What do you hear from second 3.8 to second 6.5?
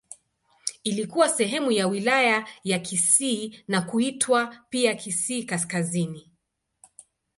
kuitwa pia Kisii Kaskazini.